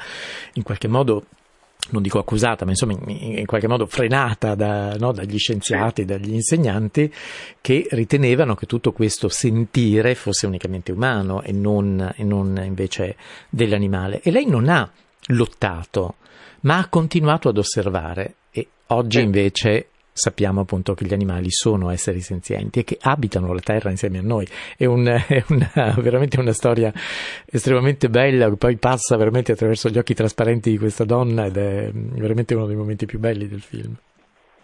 in 0.53 0.63
qualche 0.63 0.87
modo 0.87 1.25
non 1.87 2.01
dico 2.01 2.17
accusata, 2.17 2.65
ma 2.65 2.71
insomma 2.71 2.97
in, 3.05 3.45
qualche 3.45 3.67
modo 3.67 3.85
frenata 3.85 4.55
da, 4.55 4.95
no, 4.95 5.11
dagli 5.11 5.37
scienziati, 5.37 6.03
dagli 6.03 6.33
insegnanti, 6.33 7.13
che 7.61 7.85
ritenevano 7.91 8.55
che 8.55 8.65
tutto 8.65 8.91
questo 8.91 9.29
sentire 9.29 10.15
fosse 10.15 10.47
unicamente 10.47 10.91
umano 10.91 11.43
e 11.43 11.51
non, 11.51 12.13
e 12.15 12.23
non 12.23 12.59
invece 12.63 13.15
dell'animale. 13.49 14.21
E 14.21 14.31
lei 14.31 14.47
non 14.47 14.67
ha 14.67 14.89
lottato, 15.27 16.15
ma 16.65 16.79
ha 16.79 16.89
continuato 16.89 17.49
ad 17.49 17.57
osservare 17.57 18.35
e 18.51 18.67
oggi 18.87 19.21
invece 19.21 19.87
sappiamo 20.11 20.61
appunto 20.61 20.93
che 20.93 21.05
gli 21.05 21.13
animali 21.13 21.51
sono 21.51 21.89
esseri 21.89 22.21
senzienti 22.21 22.79
e 22.79 22.83
che 22.85 22.97
abitano 23.01 23.53
la 23.53 23.59
Terra 23.59 23.89
insieme 23.89 24.19
a 24.19 24.21
noi. 24.21 24.47
È, 24.77 24.85
un, 24.85 25.05
è 25.07 25.43
una, 25.49 25.93
veramente 25.97 26.39
una 26.39 26.53
storia 26.53 26.91
estremamente 27.45 28.09
bella, 28.09 28.49
che 28.49 28.55
poi 28.55 28.77
passa 28.77 29.17
veramente 29.17 29.51
attraverso 29.51 29.89
gli 29.89 29.97
occhi 29.97 30.13
trasparenti 30.13 30.71
di 30.71 30.77
questa 30.77 31.03
donna 31.03 31.45
ed 31.45 31.57
è 31.57 31.91
veramente 31.93 32.55
uno 32.55 32.65
dei 32.65 32.75
momenti 32.75 33.05
più 33.05 33.19
belli 33.19 33.47
del 33.47 33.61
film. 33.61 33.93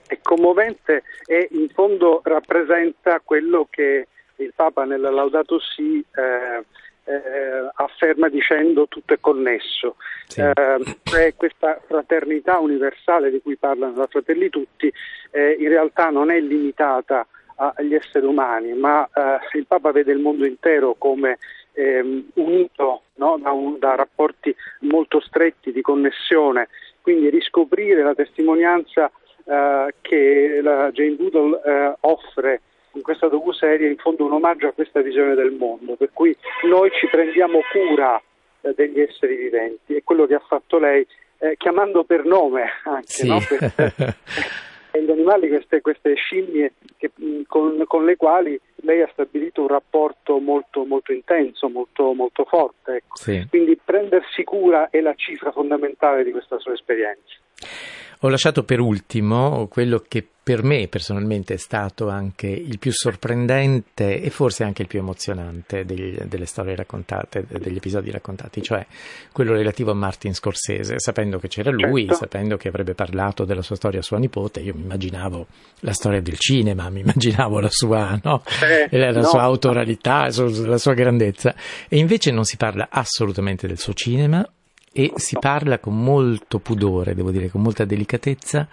È 0.07 0.17
commovente 0.21 1.03
e 1.25 1.49
in 1.51 1.69
fondo 1.69 2.21
rappresenta 2.23 3.21
quello 3.23 3.67
che 3.69 4.07
il 4.37 4.53
Papa 4.55 4.85
nella 4.85 5.11
Laudato 5.11 5.59
Si 5.59 5.99
eh, 5.99 6.65
eh, 7.11 7.69
afferma 7.73 8.29
dicendo 8.29 8.87
tutto 8.87 9.13
è 9.13 9.17
connesso. 9.19 9.95
Sì. 10.27 10.41
Eh, 10.41 11.33
questa 11.35 11.79
fraternità 11.85 12.59
universale 12.59 13.31
di 13.31 13.41
cui 13.41 13.57
parlano 13.57 13.97
la 13.97 14.07
Fratelli 14.07 14.49
Tutti 14.49 14.91
eh, 15.31 15.57
in 15.59 15.67
realtà 15.67 16.09
non 16.09 16.31
è 16.31 16.39
limitata 16.39 17.25
agli 17.55 17.93
esseri 17.93 18.25
umani, 18.25 18.73
ma 18.73 19.07
eh, 19.13 19.57
il 19.57 19.67
Papa 19.67 19.91
vede 19.91 20.11
il 20.11 20.19
mondo 20.19 20.45
intero 20.45 20.95
come 20.97 21.37
ehm, 21.73 22.29
unito 22.35 23.03
no? 23.15 23.37
da, 23.39 23.51
un, 23.51 23.77
da 23.77 23.95
rapporti 23.95 24.55
molto 24.81 25.19
stretti 25.19 25.71
di 25.71 25.81
connessione, 25.81 26.69
quindi 27.01 27.29
riscoprire 27.29 28.03
la 28.03 28.15
testimonianza 28.15 29.11
Uh, 29.43 29.89
che 30.01 30.59
la 30.61 30.91
Jane 30.91 31.15
Doodle 31.15 31.59
uh, 31.63 31.95
offre 32.01 32.61
in 32.93 33.01
questa 33.01 33.27
docuserie 33.27 33.89
in 33.89 33.97
fondo 33.97 34.25
un 34.25 34.33
omaggio 34.33 34.67
a 34.67 34.73
questa 34.73 35.01
visione 35.01 35.35
del 35.35 35.51
mondo, 35.51 35.95
per 35.95 36.09
cui 36.13 36.35
noi 36.63 36.89
ci 36.91 37.07
prendiamo 37.07 37.59
cura 37.71 38.21
eh, 38.61 38.73
degli 38.75 38.99
esseri 38.99 39.35
viventi 39.35 39.95
e 39.95 40.03
quello 40.03 40.25
che 40.25 40.35
ha 40.35 40.43
fatto 40.45 40.77
lei, 40.77 41.05
eh, 41.39 41.55
chiamando 41.57 42.03
per 42.03 42.25
nome 42.25 42.65
anche 42.83 43.07
sì. 43.07 43.27
no? 43.27 43.39
queste, 43.39 44.15
gli 44.99 45.09
animali, 45.09 45.47
queste, 45.47 45.81
queste 45.81 46.13
scimmie 46.15 46.73
che, 46.97 47.11
con, 47.47 47.83
con, 47.87 48.05
le 48.05 48.15
quali 48.15 48.59
lei 48.83 49.01
ha 49.01 49.09
stabilito 49.11 49.61
un 49.61 49.67
rapporto 49.67 50.39
molto, 50.39 50.85
molto 50.85 51.13
intenso, 51.13 51.69
molto, 51.69 52.13
molto 52.13 52.45
forte. 52.45 52.95
Ecco. 52.95 53.15
Sì. 53.15 53.45
Quindi 53.49 53.79
prendersi 53.83 54.43
cura 54.43 54.89
è 54.89 54.99
la 55.01 55.13
cifra 55.15 55.51
fondamentale 55.51 56.23
di 56.23 56.31
questa 56.31 56.59
sua 56.59 56.73
esperienza. 56.73 57.35
Ho 58.23 58.29
lasciato 58.29 58.63
per 58.63 58.79
ultimo 58.79 59.67
quello 59.67 60.03
che 60.07 60.25
per 60.43 60.63
me 60.63 60.87
personalmente 60.87 61.53
è 61.53 61.57
stato 61.57 62.09
anche 62.09 62.47
il 62.47 62.79
più 62.79 62.91
sorprendente 62.91 64.21
e 64.21 64.29
forse 64.31 64.63
anche 64.63 64.81
il 64.81 64.87
più 64.87 64.99
emozionante 64.99 65.85
degli, 65.85 66.17
delle 66.23 66.45
storie 66.45 66.75
raccontate, 66.75 67.45
degli 67.47 67.75
episodi 67.75 68.09
raccontati, 68.09 68.61
cioè 68.63 68.85
quello 69.31 69.53
relativo 69.53 69.91
a 69.91 69.93
Martin 69.93 70.33
Scorsese, 70.33 70.99
sapendo 70.99 71.37
che 71.39 71.47
c'era 71.47 71.69
lui, 71.69 72.05
certo. 72.05 72.21
sapendo 72.21 72.57
che 72.57 72.69
avrebbe 72.69 72.95
parlato 72.95 73.45
della 73.45 73.61
sua 73.61 73.75
storia 73.75 73.99
a 73.99 74.03
sua 74.03 74.17
nipote, 74.17 74.61
io 74.61 74.73
mi 74.73 74.81
immaginavo 74.81 75.45
la 75.81 75.93
storia 75.93 76.21
del 76.21 76.37
cinema, 76.37 76.89
mi 76.89 77.01
immaginavo 77.01 77.59
la 77.59 77.69
sua, 77.71 78.19
no? 78.23 78.43
eh, 78.89 78.97
la, 78.97 79.11
la 79.11 79.21
no. 79.21 79.27
sua 79.27 79.41
autoralità, 79.41 80.27
la 80.35 80.77
sua 80.77 80.93
grandezza, 80.95 81.53
e 81.87 81.97
invece 81.97 82.31
non 82.31 82.45
si 82.45 82.57
parla 82.57 82.87
assolutamente 82.89 83.67
del 83.67 83.77
suo 83.77 83.93
cinema, 83.93 84.47
e 84.93 85.13
si 85.15 85.37
parla 85.39 85.79
con 85.79 86.01
molto 86.01 86.59
pudore, 86.59 87.15
devo 87.15 87.31
dire, 87.31 87.49
con 87.49 87.61
molta 87.61 87.85
delicatezza, 87.85 88.67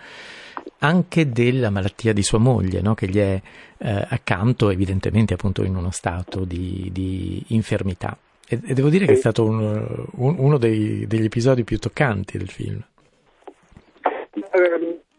anche 0.81 1.31
della 1.31 1.71
malattia 1.71 2.13
di 2.13 2.23
sua 2.23 2.39
moglie, 2.39 2.81
no? 2.81 2.95
che 2.95 3.09
gli 3.09 3.19
è 3.19 3.41
eh, 3.79 4.07
accanto, 4.09 4.71
evidentemente 4.71 5.35
appunto 5.35 5.63
in 5.65 5.77
uno 5.77 5.91
stato 5.91 6.45
di, 6.45 6.91
di 6.93 7.43
infermità. 7.49 8.17
E, 8.49 8.61
e, 8.65 8.75
devo 8.75 8.89
dire 8.89 9.07
che 9.07 9.13
è 9.13 9.17
stato 9.17 9.45
un, 9.45 10.07
un, 10.17 10.37
uno 10.39 10.59
dei, 10.59 11.07
degli 11.07 11.25
episodi 11.25 11.65
più 11.65 11.79
toccanti 11.79 12.39
del 12.39 12.51
film. 12.51 12.83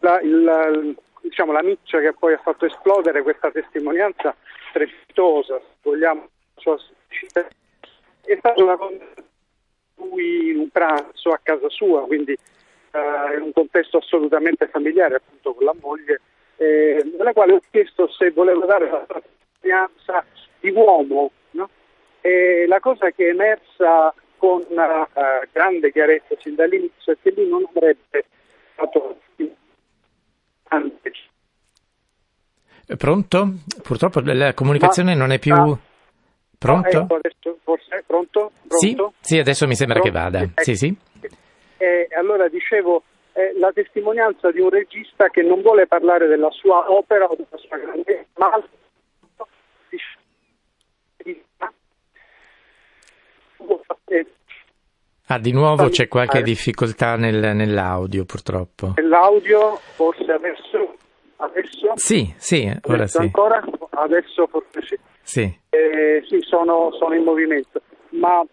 La, 0.00 0.20
il, 0.20 0.96
diciamo, 1.20 1.52
la 1.52 1.62
miccia 1.62 2.00
che 2.00 2.14
poi 2.18 2.34
ha 2.34 2.40
fatto 2.42 2.66
esplodere 2.66 3.22
questa 3.22 3.50
testimonianza 3.50 4.34
strepitosa, 4.70 5.60
vogliamo, 5.82 6.28
è 8.24 8.36
stata 8.38 8.62
una 8.62 8.76
lui 10.00 10.50
in 10.50 10.58
un 10.58 10.68
pranzo 10.68 11.30
a 11.30 11.40
casa 11.42 11.68
sua, 11.68 12.02
quindi 12.06 12.32
eh, 12.32 13.36
in 13.36 13.42
un 13.42 13.52
contesto 13.52 13.98
assolutamente 13.98 14.68
familiare 14.68 15.16
appunto 15.16 15.54
con 15.54 15.64
la 15.64 15.74
moglie, 15.80 16.20
eh, 16.56 17.10
nella 17.16 17.32
quale 17.32 17.54
ho 17.54 17.60
chiesto 17.70 18.08
se 18.10 18.30
voleva 18.30 18.66
dare 18.66 18.90
la 18.90 19.06
testimonianza 19.06 20.24
di 20.60 20.70
uomo. 20.70 21.30
No? 21.52 21.68
E 22.20 22.66
la 22.66 22.80
cosa 22.80 23.10
che 23.10 23.26
è 23.26 23.30
emersa 23.30 24.14
con 24.36 24.64
uh, 24.68 25.46
grande 25.52 25.92
chiarezza 25.92 26.34
sin 26.40 26.54
dall'inizio 26.54 27.12
è 27.12 27.16
che 27.20 27.32
lui 27.36 27.48
non 27.48 27.64
avrebbe 27.74 28.24
fatto 28.74 29.18
Pronto? 32.96 33.54
Purtroppo 33.82 34.20
la 34.24 34.52
comunicazione 34.54 35.14
Ma, 35.14 35.20
non 35.20 35.32
è 35.32 35.38
più... 35.38 35.54
Ah, 35.54 35.78
Pronto? 36.60 36.88
Ecco, 36.88 37.14
adesso, 37.14 37.58
forse, 37.62 38.04
pronto? 38.06 38.52
pronto? 38.68 39.14
Sì, 39.22 39.34
sì, 39.34 39.38
adesso 39.38 39.66
mi 39.66 39.74
sembra 39.74 39.98
pronto? 39.98 40.18
che 40.18 40.22
vada. 40.22 40.40
Ecco. 40.42 40.62
Sì, 40.62 40.74
sì. 40.74 40.94
Eh, 41.78 42.06
allora 42.18 42.48
dicevo, 42.48 43.02
eh, 43.32 43.58
la 43.58 43.72
testimonianza 43.72 44.50
di 44.50 44.60
un 44.60 44.68
regista 44.68 45.30
che 45.30 45.40
non 45.40 45.62
vuole 45.62 45.86
parlare 45.86 46.26
della 46.26 46.50
sua 46.50 46.92
opera 46.92 47.24
o 47.24 47.34
della 47.34 47.56
sua 47.56 47.78
grandezza, 47.78 48.26
ma 48.36 48.62
Ah, 55.32 55.38
di 55.38 55.52
nuovo 55.52 55.88
c'è 55.88 56.08
qualche 56.08 56.42
difficoltà 56.42 57.16
nel, 57.16 57.54
nell'audio, 57.54 58.24
purtroppo. 58.24 58.94
Nell'audio, 58.96 59.76
forse 59.94 60.30
adesso, 60.32 60.96
adesso? 61.36 61.92
Sì, 61.94 62.34
sì, 62.36 62.70
ora 62.82 62.94
adesso 62.96 63.18
sì. 63.18 63.24
Ancora? 63.24 63.64
Adesso 63.90 64.46
forse 64.48 64.82
sì. 64.82 64.98
Sì, 65.30 65.48
eh, 65.68 66.24
sì 66.26 66.40
sono, 66.40 66.90
sono, 66.98 67.14
in 67.14 67.22
movimento, 67.22 67.82
ma 68.08 68.44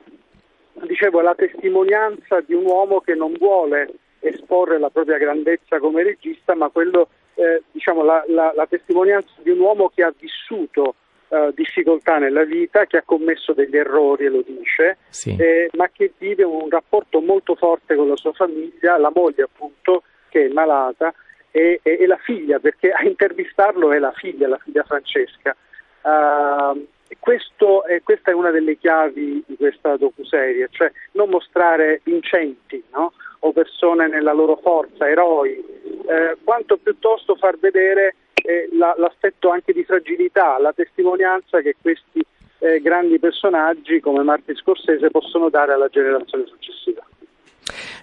dicevo 0.73 1.21
è 1.21 1.23
la 1.23 1.33
testimonianza 1.33 2.39
di 2.41 2.53
un 2.53 2.65
uomo 2.65 2.99
che 2.99 3.15
non 3.15 3.33
vuole 3.33 3.89
esporre 4.19 4.77
la 4.77 4.91
propria 4.91 5.17
grandezza 5.17 5.79
come 5.79 6.03
regista, 6.03 6.53
ma 6.53 6.69
quello, 6.69 7.09
eh, 7.33 7.63
diciamo, 7.71 8.03
la, 8.03 8.23
la, 8.27 8.53
la, 8.55 8.67
testimonianza 8.67 9.31
di 9.41 9.49
un 9.49 9.59
uomo 9.59 9.89
che 9.89 10.03
ha 10.03 10.13
vissuto 10.15 10.93
eh, 11.29 11.51
difficoltà 11.55 12.19
nella 12.19 12.43
vita, 12.43 12.85
che 12.85 12.97
ha 12.97 13.03
commesso 13.03 13.53
degli 13.53 13.75
errori 13.75 14.25
e 14.25 14.29
lo 14.29 14.43
dice, 14.45 14.97
sì. 15.09 15.35
Eh, 15.35 15.71
ma 15.73 15.89
che 15.91 16.13
vive 16.15 16.43
un 16.43 16.69
rapporto 16.69 17.21
molto 17.21 17.55
forte 17.55 17.95
con 17.95 18.07
la 18.07 18.15
sua 18.17 18.33
famiglia, 18.33 18.99
la 18.99 19.11
moglie 19.11 19.41
appunto 19.41 20.03
che 20.29 20.45
è 20.45 20.49
malata 20.49 21.11
e, 21.49 21.79
e, 21.81 21.97
e 22.01 22.05
la 22.05 22.17
figlia, 22.17 22.59
perché 22.59 22.91
a 22.91 23.03
intervistarlo 23.03 23.91
è 23.91 23.97
la 23.97 24.11
figlia, 24.11 24.47
la 24.47 24.59
figlia 24.59 24.83
Francesca. 24.83 25.55
Uh, 26.01 26.87
questo, 27.19 27.85
eh, 27.85 28.01
questa 28.03 28.31
è 28.31 28.33
una 28.33 28.51
delle 28.51 28.77
chiavi 28.77 29.43
di 29.45 29.55
questa 29.55 29.97
docuserie, 29.97 30.67
cioè 30.71 30.91
non 31.13 31.29
mostrare 31.29 32.01
vincenti 32.03 32.83
no? 32.93 33.13
o 33.39 33.51
persone 33.51 34.07
nella 34.07 34.33
loro 34.33 34.57
forza, 34.57 35.07
eroi, 35.07 35.63
eh, 36.07 36.37
quanto 36.43 36.77
piuttosto 36.77 37.35
far 37.35 37.57
vedere 37.57 38.15
eh, 38.33 38.69
la, 38.73 38.93
l'aspetto 38.97 39.49
anche 39.49 39.73
di 39.73 39.83
fragilità, 39.83 40.57
la 40.57 40.73
testimonianza 40.73 41.61
che 41.61 41.75
questi 41.81 42.23
eh, 42.59 42.81
grandi 42.81 43.19
personaggi 43.19 43.99
come 43.99 44.23
Martin 44.23 44.55
Scorsese 44.55 45.09
possono 45.09 45.49
dare 45.49 45.73
alla 45.73 45.89
generazione 45.89 46.45
successiva. 46.45 47.05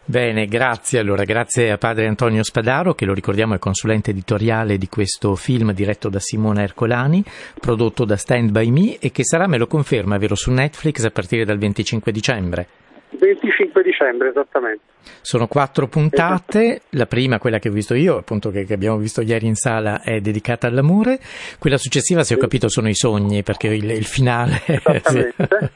Bene, 0.07 0.45
grazie 0.45 0.99
allora, 0.99 1.25
grazie 1.25 1.71
a 1.71 1.79
padre 1.79 2.07
Antonio 2.07 2.43
Spadaro 2.43 2.93
che 2.93 3.07
lo 3.07 3.15
ricordiamo 3.15 3.55
è 3.55 3.59
consulente 3.59 4.11
editoriale 4.11 4.77
di 4.77 4.87
questo 4.87 5.35
film 5.35 5.73
diretto 5.73 6.11
da 6.11 6.19
Simona 6.19 6.61
Ercolani, 6.61 7.25
prodotto 7.59 8.05
da 8.05 8.19
Stand 8.19 8.51
By 8.51 8.69
Me 8.69 8.99
e 8.99 9.11
che 9.11 9.25
sarà, 9.25 9.47
me 9.47 9.57
lo 9.57 9.67
conferma, 9.67 10.19
vero, 10.19 10.35
su 10.35 10.51
Netflix 10.51 11.03
a 11.05 11.11
partire 11.11 11.47
dal 11.47 11.57
25 11.57 12.13
dicembre. 12.13 12.67
25 13.13 13.83
dicembre, 13.83 14.29
esattamente. 14.29 14.83
Sono 15.23 15.47
quattro 15.47 15.87
puntate, 15.87 16.67
esatto. 16.67 16.87
la 16.91 17.07
prima, 17.07 17.39
quella 17.39 17.59
che 17.59 17.71
ho 17.71 17.73
visto 17.73 17.95
io, 17.95 18.19
appunto 18.19 18.51
che, 18.51 18.65
che, 18.65 18.75
abbiamo 18.75 18.99
visto 18.99 19.23
ieri 19.23 19.47
in 19.47 19.55
sala, 19.55 20.03
è 20.03 20.21
dedicata 20.21 20.67
all'amore, 20.67 21.19
quella 21.59 21.79
successiva, 21.79 22.25
se 22.25 22.35
ho 22.35 22.39
capito, 22.39 22.69
sono 22.69 22.91
i 22.91 22.95
sogni, 22.95 23.43
perché 23.43 23.69
il, 23.69 23.91
il 23.91 24.05
finale... 24.05 24.61
Esattamente. 24.67 25.73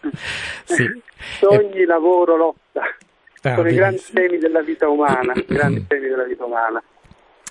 sì. 0.64 0.86
Sogni, 1.40 1.84
lavoro, 1.84 2.36
lotta. 2.36 2.82
Ah, 3.42 3.54
sono 3.54 3.68
i 3.68 3.74
grandi 3.74 4.02
temi 4.12 4.38
della 4.38 4.62
vita 4.62 4.88
umana, 4.88 5.32
grandi 5.46 5.86
temi 5.86 6.08
della 6.08 6.24
vita 6.24 6.44
umana. 6.44 6.82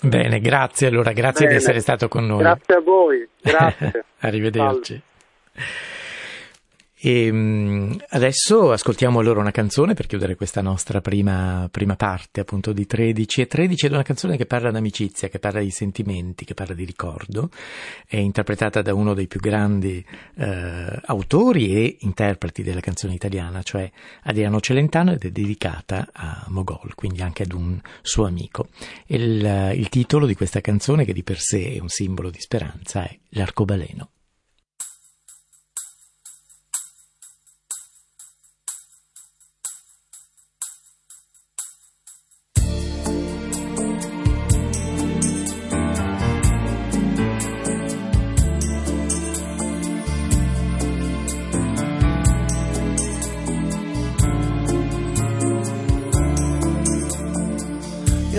Bene, 0.02 0.40
grazie 0.40 0.86
allora, 0.86 1.12
grazie 1.12 1.46
Bene. 1.46 1.58
di 1.58 1.62
essere 1.64 1.80
stato 1.80 2.08
con 2.08 2.26
noi. 2.26 2.38
Grazie 2.38 2.74
a 2.74 2.80
voi, 2.80 3.28
grazie. 3.40 4.04
Arrivederci. 4.20 5.02
E 7.00 7.26
ehm, 7.26 7.96
adesso 8.08 8.72
ascoltiamo 8.72 9.20
allora 9.20 9.38
una 9.38 9.52
canzone 9.52 9.94
per 9.94 10.06
chiudere 10.06 10.34
questa 10.34 10.60
nostra 10.62 11.00
prima, 11.00 11.68
prima, 11.70 11.94
parte, 11.94 12.40
appunto 12.40 12.72
di 12.72 12.86
13 12.86 13.42
e 13.42 13.46
13, 13.46 13.86
ed 13.86 13.92
una 13.92 14.02
canzone 14.02 14.36
che 14.36 14.46
parla 14.46 14.72
d'amicizia, 14.72 15.28
che 15.28 15.38
parla 15.38 15.60
di 15.60 15.70
sentimenti, 15.70 16.44
che 16.44 16.54
parla 16.54 16.74
di 16.74 16.84
ricordo. 16.84 17.50
È 18.04 18.16
interpretata 18.16 18.82
da 18.82 18.94
uno 18.94 19.14
dei 19.14 19.28
più 19.28 19.38
grandi 19.38 20.04
eh, 20.36 21.00
autori 21.04 21.74
e 21.76 21.98
interpreti 22.00 22.64
della 22.64 22.80
canzone 22.80 23.14
italiana, 23.14 23.62
cioè 23.62 23.88
Adriano 24.24 24.60
Celentano, 24.60 25.12
ed 25.12 25.24
è 25.24 25.30
dedicata 25.30 26.08
a 26.12 26.46
Mogol, 26.48 26.96
quindi 26.96 27.22
anche 27.22 27.44
ad 27.44 27.52
un 27.52 27.80
suo 28.02 28.26
amico. 28.26 28.68
Il, 29.06 29.72
il 29.74 29.88
titolo 29.88 30.26
di 30.26 30.34
questa 30.34 30.60
canzone, 30.60 31.04
che 31.04 31.12
di 31.12 31.22
per 31.22 31.38
sé 31.38 31.74
è 31.74 31.78
un 31.78 31.88
simbolo 31.88 32.30
di 32.30 32.40
speranza, 32.40 33.04
è 33.04 33.16
L'arcobaleno. 33.30 34.10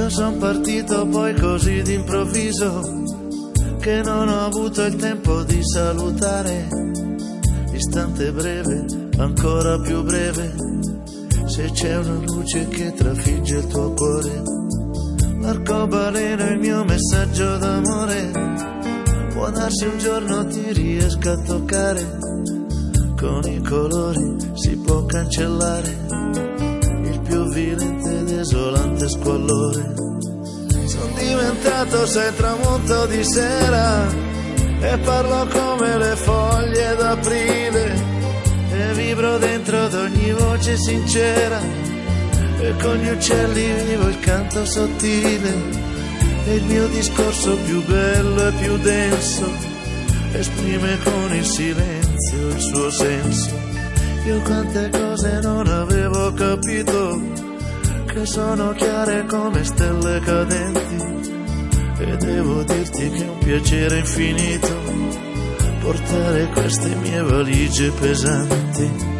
Sono 0.09 0.37
partito 0.37 1.05
poi 1.07 1.35
così 1.35 1.81
d'improvviso 1.83 3.03
che 3.79 4.01
non 4.01 4.27
ho 4.27 4.45
avuto 4.45 4.83
il 4.83 4.95
tempo 4.95 5.43
di 5.43 5.59
salutare. 5.61 6.67
Istante 7.71 8.31
breve, 8.31 8.85
ancora 9.17 9.79
più 9.79 10.01
breve, 10.03 10.53
se 11.45 11.69
c'è 11.71 11.97
una 11.97 12.19
luce 12.25 12.67
che 12.67 12.91
trafigge 12.93 13.57
il 13.57 13.67
tuo 13.67 13.93
cuore. 13.93 14.41
L'arcobaleno 15.41 16.43
è 16.43 16.51
il 16.51 16.59
mio 16.59 16.83
messaggio 16.83 17.57
d'amore, 17.57 18.31
può 19.33 19.49
darsi 19.51 19.85
un 19.85 19.97
giorno 19.97 20.45
ti 20.47 20.73
riesca 20.73 21.33
a 21.33 21.41
toccare, 21.41 22.17
con 23.15 23.43
i 23.45 23.61
colori 23.61 24.35
si 24.53 24.75
può 24.77 25.05
cancellare 25.05 26.48
violento 28.39 28.39
ed 28.39 28.45
esolante 28.45 29.09
squallore. 29.09 29.93
Sono 30.85 31.13
diventato 31.17 32.05
sei 32.05 32.35
tramonto 32.35 33.05
di 33.07 33.23
sera 33.23 34.07
e 34.81 34.97
parlo 34.99 35.47
come 35.47 35.97
le 35.97 36.15
foglie 36.15 36.95
d'aprile 36.95 38.03
e 38.71 38.93
vibro 38.93 39.37
dentro 39.37 39.83
ad 39.83 39.93
ogni 39.93 40.31
voce 40.31 40.77
sincera 40.77 41.59
e 42.59 42.73
con 42.81 42.95
gli 42.95 43.09
uccelli 43.09 43.83
vivo 43.83 44.07
il 44.07 44.19
canto 44.19 44.65
sottile. 44.65 45.87
E 46.45 46.55
il 46.55 46.63
mio 46.63 46.87
discorso 46.87 47.57
più 47.57 47.83
bello 47.85 48.47
e 48.47 48.51
più 48.53 48.77
denso 48.77 49.51
esprime 50.31 50.97
con 51.03 51.35
il 51.35 51.45
silenzio 51.45 52.47
il 52.47 52.59
suo 52.59 52.89
senso. 52.89 53.49
Io 54.25 54.41
quante 54.41 54.89
cose 54.89 55.39
non 55.41 55.67
avevo 55.67 56.31
capito 56.33 57.47
che 58.11 58.25
sono 58.25 58.71
chiare 58.73 59.25
come 59.25 59.63
stelle 59.63 60.19
cadenti 60.19 61.37
e 61.99 62.17
devo 62.17 62.63
dirti 62.63 63.09
che 63.09 63.25
è 63.25 63.29
un 63.29 63.37
piacere 63.37 63.97
infinito 63.99 64.67
portare 65.81 66.47
queste 66.47 66.95
mie 66.95 67.21
valigie 67.21 67.91
pesanti. 67.91 69.18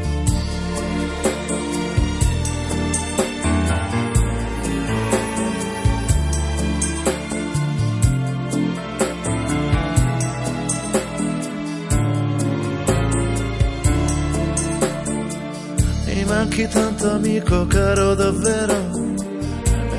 Manchi 16.59 16.67
tanto 16.67 17.11
amico 17.11 17.65
caro 17.67 18.15
davvero 18.15 18.91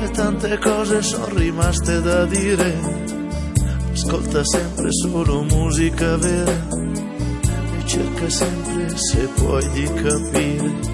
e 0.03 0.11
tante 0.11 0.59
cose 0.59 1.01
sono 1.01 1.33
rimaste 1.33 2.01
da 2.01 2.25
dire. 2.25 2.79
Ascolta 3.91 4.41
sempre 4.43 4.89
solo 4.91 5.43
musica 5.43 6.17
vera 6.17 6.67
e 7.79 7.85
cerca 7.85 8.29
sempre 8.29 8.95
se 8.95 9.27
puoi 9.35 9.69
di 9.71 9.85
capire 9.93 10.90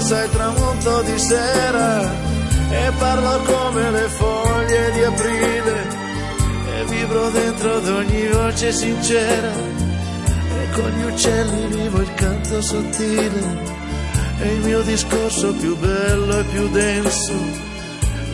sai 0.00 0.30
tramonto 0.30 1.02
di 1.02 1.18
sera 1.18 2.02
e 2.70 2.92
parlo 2.98 3.42
come 3.44 3.90
le 3.90 4.08
foglie 4.08 4.90
di 4.92 5.02
aprile 5.02 6.00
e 6.74 6.84
vibro 6.86 7.30
dentro 7.30 7.76
ad 7.76 7.88
ogni 7.88 8.28
voce 8.28 8.72
sincera 8.72 9.50
e 9.50 10.70
con 10.72 10.88
gli 10.90 11.04
uccelli 11.04 11.66
vivo 11.76 12.00
il 12.00 12.14
canto 12.14 12.62
sottile 12.62 13.70
e 14.40 14.54
il 14.54 14.60
mio 14.60 14.82
discorso 14.82 15.52
più 15.54 15.76
bello 15.76 16.38
e 16.38 16.44
più 16.44 16.68
denso 16.70 17.70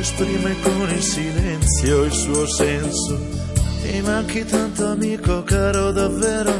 esprime 0.01 0.55
con 0.63 0.89
il 0.91 1.03
silenzio 1.03 2.05
il 2.05 2.13
suo 2.13 2.47
senso. 2.47 3.21
Mi 3.83 4.01
manchi 4.03 4.45
tanto 4.45 4.87
amico 4.87 5.43
caro 5.43 5.91
davvero? 5.93 6.53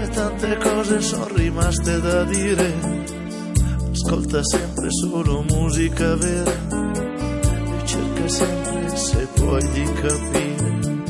E 0.00 0.08
tante 0.08 0.56
cose 0.58 1.00
sono 1.00 1.28
rimaste 1.34 2.00
da 2.00 2.22
dire 2.24 3.01
ascolta 4.12 4.42
sempre 4.44 4.88
solo 4.90 5.42
musica 5.42 6.14
vera 6.16 6.52
e 6.52 7.86
cerca 7.86 8.28
sempre 8.28 8.96
se 8.96 9.28
puoi 9.34 9.70
di 9.72 9.84
capire. 9.84 11.02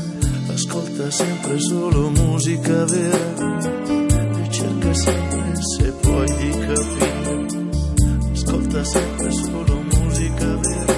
Ascolta 0.47 1.11
sempre 1.11 1.59
solo 1.59 2.09
musica 2.11 2.85
vera 2.85 3.57
e 4.41 4.49
cerca 4.49 4.93
sempre 4.93 5.53
se 5.75 5.91
puoi 5.91 6.27
di 6.37 6.49
capire. 6.49 7.69
Ascolta 8.31 8.83
sempre 8.85 9.31
solo 9.31 9.81
musica 9.81 10.55
vera 10.55 10.92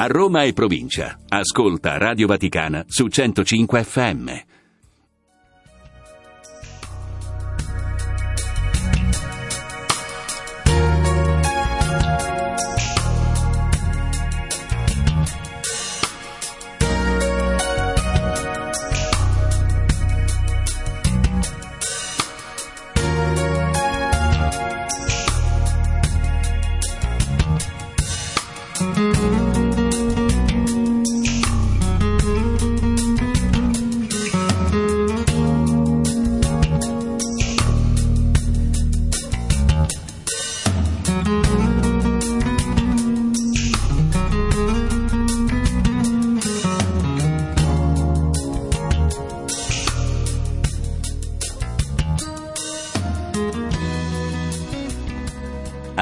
A 0.00 0.06
Roma 0.06 0.46
e 0.46 0.54
provincia. 0.54 1.18
Ascolta 1.28 1.98
Radio 1.98 2.26
Vaticana 2.26 2.86
su 2.88 3.08
105 3.08 3.84
FM. 3.84 4.30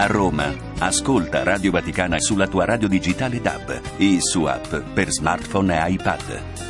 Roma, 0.09 0.55
ascolta 0.79 1.43
Radio 1.43 1.71
Vaticana 1.71 2.19
sulla 2.19 2.49
tua 2.49 2.65
radio 2.65 2.89
digitale 2.89 3.43
DAB 3.43 3.79
e 3.99 4.17
su 4.21 4.45
app 4.45 4.75
per 4.95 5.11
smartphone 5.11 5.87
e 5.87 5.93
iPad. 5.93 6.68